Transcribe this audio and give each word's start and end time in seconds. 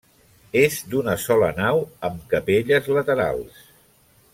És 0.61 0.77
d'una 0.93 1.13
sola 1.25 1.51
nau, 1.59 1.83
amb 2.11 2.25
capelles 2.33 2.91
laterals. 2.99 3.65